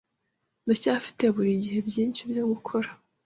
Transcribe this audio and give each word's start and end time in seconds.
ndacyafite 0.63 1.23
burigihe 1.35 1.79
byinshi 1.89 2.21
byogukora 2.29 2.89